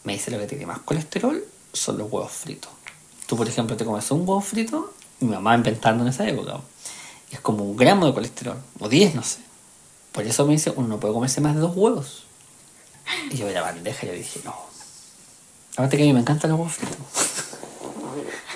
Me 0.06 0.14
dice 0.14 0.32
lo 0.32 0.40
que 0.40 0.48
tiene 0.48 0.66
más 0.66 0.80
colesterol 0.80 1.44
son 1.76 1.98
los 1.98 2.12
huevos 2.12 2.32
fritos. 2.32 2.72
Tú, 3.28 3.36
por 3.36 3.48
ejemplo, 3.48 3.76
te 3.76 3.86
comes 3.86 4.10
un 4.12 4.22
huevo 4.22 4.42
frito, 4.42 4.94
mi 5.20 5.30
mamá 5.30 5.56
inventando 5.56 6.04
en 6.04 6.10
esa 6.10 6.28
época, 6.28 6.60
es 7.32 7.40
como 7.40 7.64
un 7.64 7.76
gramo 7.76 8.06
de 8.06 8.14
colesterol, 8.14 8.58
o 8.80 8.88
10, 8.88 9.16
no 9.16 9.24
sé. 9.24 9.40
Por 10.12 10.26
eso 10.26 10.46
me 10.46 10.54
dice, 10.54 10.72
uno 10.76 10.88
no 10.88 11.00
puede 11.00 11.14
comerse 11.14 11.42
más 11.42 11.56
de 11.56 11.62
dos 11.62 11.76
huevos. 11.76 12.24
Y 13.30 13.38
yo 13.38 13.48
vi 13.48 13.54
la 13.54 13.62
bandeja 13.62 14.06
y 14.06 14.10
yo 14.10 14.16
dije, 14.16 14.40
no. 14.44 14.56
Aparte 15.74 15.98
que 15.98 16.04
a 16.04 16.06
mí 16.06 16.14
me 16.14 16.22
encantan 16.22 16.52
los 16.52 16.60
huevos 16.60 16.76
fritos. 16.76 16.98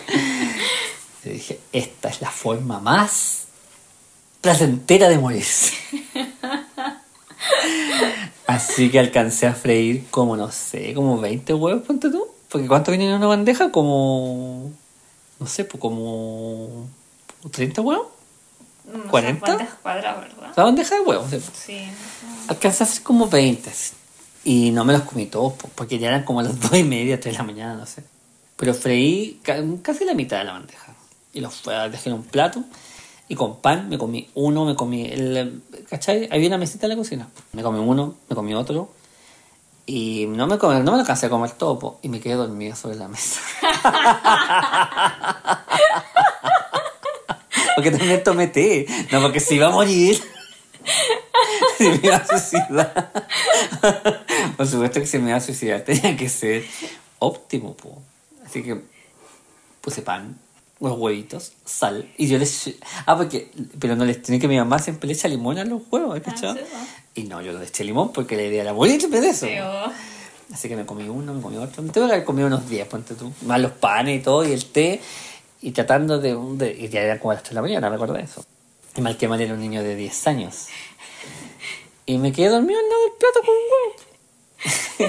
y 1.26 1.30
dije, 1.30 1.60
esta 1.74 2.10
es 2.10 2.22
la 2.22 2.32
forma 2.32 2.80
más 2.80 3.48
placentera 4.42 5.10
de 5.10 5.18
morirse. 5.18 5.74
Así 8.48 8.90
que 8.90 9.00
alcancé 9.00 9.48
a 9.48 9.54
freír 9.54 10.06
como, 10.10 10.38
no 10.38 10.52
sé, 10.52 10.94
como 10.94 11.20
20 11.20 11.54
huevos, 11.54 11.84
ponte 11.86 12.10
tú. 12.10 12.26
Porque 12.50 12.68
¿cuánto 12.68 12.92
viene 12.92 13.08
en 13.10 13.16
una 13.16 13.28
bandeja? 13.28 13.72
Como, 13.72 14.72
no 15.40 15.48
sé, 15.48 15.66
pues 15.66 15.80
como 15.80 16.88
30 17.52 17.82
huevos. 17.82 18.08
No 18.92 19.04
sé 19.04 19.10
40? 19.10 19.40
cuántas 19.46 19.74
cuadras, 19.76 20.20
¿verdad? 20.22 20.54
La 20.56 20.64
bandeja 20.64 20.96
de 20.96 21.02
huevos. 21.02 21.30
¿sí? 21.30 21.40
Sí. 21.54 21.82
Alcancé 22.48 22.84
a 22.84 22.88
hacer 22.88 23.04
como 23.04 23.28
20. 23.28 23.70
así. 23.70 23.94
Y 24.44 24.72
no 24.72 24.84
me 24.86 24.94
los 24.94 25.04
comí 25.04 25.26
todos, 25.28 25.54
po, 25.54 25.70
porque 25.76 26.00
ya 26.00 26.08
eran 26.08 26.24
como 26.24 26.42
las 26.42 26.60
2 26.60 26.74
y 26.76 26.84
media, 26.84 27.20
3 27.20 27.34
de 27.34 27.38
la 27.38 27.44
mañana, 27.44 27.76
no 27.76 27.86
sé. 27.86 28.04
Pero 28.56 28.74
freí 28.74 29.40
ca- 29.44 29.64
casi 29.84 30.06
la 30.06 30.14
mitad 30.16 30.40
de 30.40 30.46
la 30.46 30.54
bandeja. 30.54 30.94
Y 31.34 31.42
los 31.42 31.62
dejé 31.92 32.10
en 32.10 32.16
un 32.16 32.24
plato. 32.24 32.64
Y 33.28 33.36
con 33.36 33.58
pan 33.58 33.90
me 33.90 34.00
comí 34.00 34.28
uno, 34.34 34.66
me 34.66 34.76
comí 34.76 35.06
el... 35.06 35.62
¿Cachai? 35.88 36.28
Había 36.32 36.48
una 36.48 36.58
mesita 36.58 36.88
en 36.88 36.90
la 36.90 36.96
cocina. 36.96 37.28
Me 37.54 37.62
comí 37.62 37.78
uno, 37.80 38.16
me 38.28 38.36
comí 38.36 38.56
otro. 38.56 38.90
Y 39.92 40.28
no 40.28 40.46
me, 40.46 40.60
comí, 40.60 40.76
no 40.76 40.84
me 40.84 40.92
lo 40.92 41.00
alcancé 41.00 41.26
a 41.26 41.30
comer 41.32 41.50
todo, 41.54 41.80
po, 41.80 42.00
y 42.04 42.10
me 42.10 42.20
quedé 42.20 42.36
dormido 42.36 42.76
sobre 42.76 42.96
la 42.96 43.08
mesa. 43.08 43.42
porque 47.76 47.90
también 47.90 48.24
tomé 48.24 48.50
té. 48.50 48.86
No, 49.12 49.20
porque 49.20 49.40
se 49.40 49.56
iba 49.56 49.66
a 49.66 49.72
morir. 49.72 50.22
se 51.80 51.90
me 51.90 52.02
iba 52.04 52.18
a 52.18 52.28
suicidar. 52.28 53.12
Por 54.58 54.68
supuesto 54.68 55.00
que 55.00 55.08
se 55.08 55.18
me 55.18 55.30
iba 55.30 55.38
a 55.38 55.42
suicidar. 55.42 55.82
Tenía 55.82 56.16
que 56.16 56.30
ser 56.30 56.66
óptimo, 57.18 57.74
po. 57.74 58.00
Así 58.46 58.62
que 58.62 58.80
puse 59.82 60.04
pan, 60.04 60.38
unos 60.80 61.00
huevitos, 61.00 61.54
sal. 61.66 62.08
Y 62.16 62.28
yo 62.28 62.38
les... 62.38 62.76
Ah, 63.08 63.18
porque... 63.18 63.52
Pero 63.80 63.96
no 63.96 64.06
les 64.06 64.22
tiene 64.22 64.40
que 64.40 64.48
mi 64.48 64.58
mamá 64.58 64.78
siempre 64.78 65.08
le 65.08 65.14
echa 65.14 65.28
limón 65.28 65.58
a 65.58 65.66
los 65.66 65.82
huevos, 65.90 66.16
¿has 66.16 66.22
cachado? 66.22 66.54
sí, 66.54 66.62
¿no? 66.72 66.99
Y 67.20 67.24
no, 67.24 67.42
yo 67.42 67.52
le 67.52 67.66
eché 67.66 67.84
limón 67.84 68.14
porque 68.14 68.38
la 68.38 68.44
idea 68.44 68.62
era 68.62 68.74
morirme 68.74 69.20
de 69.20 69.30
eso. 69.30 69.46
Pero, 69.46 69.92
Así 70.54 70.70
que 70.70 70.78
me 70.78 70.86
comí 70.86 71.10
uno, 71.10 71.34
me 71.34 71.42
comí 71.42 71.58
otro. 71.58 71.84
Me 71.84 71.90
tengo 71.90 72.08
que 72.08 72.14
haber 72.14 72.26
comido 72.26 72.48
unos 72.48 72.68
10, 72.70 72.88
ponte 72.88 73.14
tú. 73.14 73.34
Más 73.42 73.60
los 73.60 73.74
panes 73.74 74.22
y 74.22 74.24
todo, 74.24 74.48
y 74.48 74.54
el 74.54 74.66
té. 74.66 75.02
Y 75.62 75.72
tratando 75.72 76.20
de... 76.20 76.38
de 76.56 76.72
y 76.72 76.88
ya 76.88 77.02
era 77.02 77.20
como 77.20 77.32
a 77.32 77.34
las 77.36 77.44
3 77.44 77.52
de 77.52 77.56
la 77.56 77.62
mañana, 77.62 77.90
recuerdo 77.90 78.16
eso. 78.16 78.46
Y 78.96 79.02
mal 79.02 79.18
que 79.18 79.28
mal 79.28 79.42
era 79.42 79.54
un 79.54 79.60
niño 79.60 79.84
de 79.84 79.98
10 79.98 80.28
años. 80.28 80.68
Y 82.06 82.18
me 82.18 82.32
quedé 82.32 82.48
dormido 82.48 82.80
al 82.80 82.90
lado 82.90 83.02
del 83.04 83.14
plato 83.20 83.42
con 83.46 83.56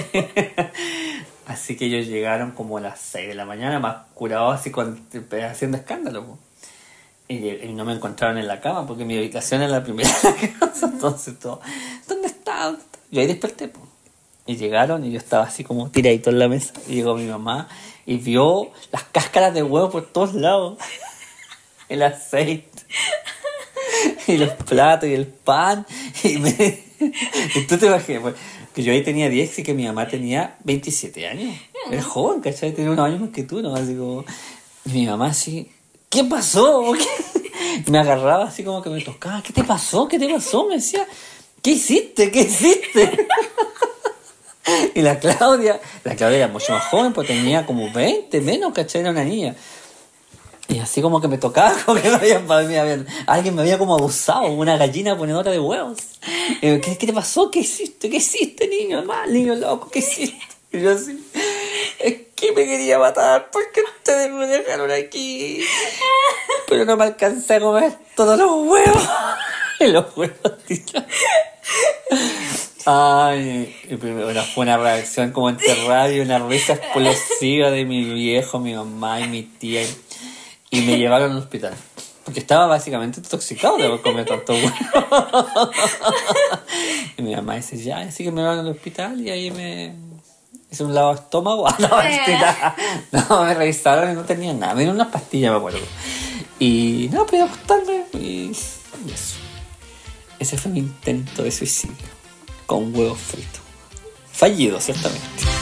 huevo. 0.03 0.71
así 1.47 1.77
que 1.77 1.85
ellos 1.85 2.07
llegaron 2.07 2.51
como 2.51 2.77
a 2.77 2.81
las 2.81 2.99
6 2.99 3.29
de 3.29 3.35
la 3.35 3.45
mañana, 3.45 3.79
más 3.79 4.07
curados 4.13 4.59
así 4.59 4.69
con, 4.69 5.07
haciendo 5.49 5.77
escándalo. 5.77 6.25
po. 6.25 6.39
Y, 7.31 7.71
no 7.71 7.85
me 7.85 7.93
encontraron 7.93 8.37
en 8.37 8.47
la 8.47 8.59
cama 8.59 8.85
porque 8.85 9.05
mi 9.05 9.17
habitación 9.17 9.61
era 9.61 9.71
la 9.71 9.83
primera 9.83 10.09
casa. 10.59 10.87
Entonces 10.87 11.39
todo, 11.39 11.61
¿dónde 12.07 12.27
está? 12.27 12.65
¿Dónde 12.65 12.81
está? 12.81 12.97
Yo 13.09 13.21
ahí 13.21 13.27
desperté. 13.27 13.69
po. 13.69 13.79
Y 14.45 14.57
llegaron 14.57 15.05
y 15.05 15.11
yo 15.11 15.17
estaba 15.17 15.45
así 15.45 15.63
como 15.63 15.89
tiradito 15.89 16.29
en 16.29 16.39
la 16.39 16.49
mesa. 16.49 16.73
Y 16.87 16.95
llegó 16.95 17.15
mi 17.15 17.25
mamá 17.25 17.69
y 18.05 18.17
vio 18.17 18.71
las 18.91 19.03
cáscaras 19.03 19.53
de 19.53 19.63
huevo 19.63 19.89
por 19.89 20.11
todos 20.11 20.33
lados. 20.33 20.77
El 21.89 22.03
aceite. 22.03 22.67
Y 24.27 24.37
los 24.37 24.49
platos 24.51 25.09
y 25.09 25.13
el 25.13 25.27
pan. 25.27 25.85
Y, 26.23 26.37
me... 26.37 26.51
y 27.55 27.61
tú 27.67 27.77
te 27.77 27.87
imaginas, 27.87 28.21
pues, 28.21 28.35
que 28.73 28.83
yo 28.83 28.93
ahí 28.93 29.03
tenía 29.03 29.27
10 29.29 29.59
y 29.59 29.63
que 29.63 29.73
mi 29.73 29.85
mamá 29.85 30.07
tenía 30.07 30.57
27 30.63 31.27
años. 31.27 31.53
Era 31.89 32.01
joven, 32.01 32.39
¿cachai? 32.39 32.71
Tenía 32.71 32.91
unos 32.91 33.05
años 33.05 33.19
más 33.19 33.31
que 33.31 33.43
tú, 33.43 33.61
¿no? 33.61 33.75
Así 33.75 33.95
como... 33.95 34.23
Y 34.85 34.89
mi 34.91 35.05
mamá 35.05 35.27
así, 35.27 35.69
¿qué 36.11 36.23
pasó? 36.25 36.83
¿Por 36.83 36.97
qué? 36.99 37.07
Me 37.87 37.97
agarraba 37.97 38.45
así 38.45 38.63
como 38.63 38.81
que 38.81 38.89
me 38.89 39.01
tocaba, 39.01 39.41
¿qué 39.41 39.53
te 39.53 39.63
pasó? 39.63 40.07
¿Qué 40.07 40.19
te 40.19 40.27
pasó? 40.27 40.65
Me 40.67 40.75
decía, 40.75 41.07
¿qué 41.61 41.71
hiciste? 41.71 42.29
¿Qué 42.29 42.41
hiciste? 42.41 43.27
Y 44.93 45.01
la 45.01 45.19
Claudia, 45.19 45.81
la 46.03 46.15
Claudia 46.15 46.37
era 46.37 46.47
mucho 46.47 46.71
más 46.71 46.85
joven, 46.85 47.13
pues 47.13 47.27
tenía 47.27 47.65
como 47.65 47.91
20 47.91 48.39
menos, 48.41 48.71
¿cachai? 48.73 49.01
Era 49.01 49.09
una 49.09 49.23
niña. 49.23 49.55
Y 50.67 50.77
así 50.79 51.01
como 51.01 51.19
que 51.19 51.27
me 51.27 51.37
tocaba, 51.39 51.73
como 51.85 51.99
que 51.99 52.09
me 52.09 52.15
habían, 52.15 52.45
me 52.47 52.53
habían- 52.79 53.07
alguien 53.25 53.55
me 53.55 53.63
había 53.63 53.77
como 53.79 53.95
abusado, 53.95 54.45
una 54.47 54.77
gallina 54.77 55.17
ponedora 55.17 55.51
de 55.51 55.59
huevos. 55.59 55.97
¿qué, 56.61 56.79
qué 56.79 57.07
te 57.07 57.11
pasó? 57.11 57.49
¿Ququé 57.49 57.61
hiciste? 57.61 58.09
¿Qué 58.09 58.17
hiciste, 58.17 58.67
niño 58.67 59.03
mal, 59.03 59.33
niño 59.33 59.55
loco? 59.55 59.89
¿Qué 59.89 59.99
hiciste? 59.99 60.39
Y 60.73 60.79
yo 60.79 60.91
así, 60.91 61.21
es 61.99 62.15
que 62.35 62.53
me 62.53 62.65
quería 62.65 62.97
matar 62.97 63.49
porque 63.51 63.81
ustedes 63.81 64.31
me 64.31 64.47
dejaron 64.47 64.89
aquí. 64.89 65.63
Pero 66.67 66.85
no 66.85 66.95
me 66.95 67.03
alcancé 67.03 67.55
a 67.55 67.59
comer 67.59 67.93
todos 68.15 68.37
los 68.37 68.49
huevos. 68.67 69.09
Los 69.81 70.15
huevos 70.15 70.63
tirados. 70.67 71.09
Ay, 72.85 73.75
y 73.89 73.95
primero 73.95 74.43
fue 74.43 74.63
una 74.63 74.77
reacción 74.77 75.31
como 75.31 75.49
entre 75.49 75.73
radio, 75.87 76.21
una 76.21 76.37
risa 76.37 76.73
explosiva 76.73 77.71
de 77.71 77.85
mi 77.85 78.03
viejo, 78.03 78.59
mi 78.59 78.75
mamá 78.75 79.21
y 79.21 79.27
mi 79.27 79.41
tía. 79.41 79.81
Y 80.69 80.81
me 80.81 80.97
llevaron 80.97 81.31
al 81.31 81.37
hospital. 81.39 81.73
Porque 82.23 82.39
estaba 82.39 82.67
básicamente 82.67 83.19
intoxicado 83.19 83.77
de 83.77 83.85
haber 83.85 84.01
comido 84.01 84.25
tanto 84.25 84.53
huevo. 84.53 84.71
y 87.17 87.21
mi 87.23 87.35
mamá 87.35 87.55
dice, 87.55 87.77
ya, 87.77 88.01
así 88.01 88.23
que 88.23 88.31
me 88.31 88.41
llevaron 88.41 88.65
al 88.65 88.71
hospital 88.71 89.19
y 89.19 89.31
ahí 89.31 89.49
me 89.49 90.10
hice 90.71 90.83
un 90.83 90.95
lado 90.95 91.13
estómago. 91.13 91.67
Ah, 91.69 91.75
no, 91.79 91.97
mentira. 91.97 92.75
No, 93.11 93.43
me 93.43 93.53
revisaron 93.53 94.11
y 94.11 94.15
no 94.15 94.23
tenía 94.23 94.53
nada. 94.53 94.73
Me 94.73 94.81
dieron 94.81 94.95
unas 94.95 95.09
pastillas, 95.09 95.51
me 95.51 95.57
acuerdo. 95.57 95.79
Y 96.59 97.09
no, 97.11 97.25
podía 97.25 97.45
acostarme 97.45 98.05
y, 98.13 98.17
y 98.17 99.11
eso. 99.11 99.37
Ese 100.39 100.57
fue 100.57 100.71
mi 100.71 100.79
intento 100.79 101.43
de 101.43 101.51
suicidio. 101.51 101.95
Con 102.65 102.95
huevos 102.95 103.19
fritos. 103.19 103.61
Fallido, 104.31 104.79
ciertamente. 104.79 105.60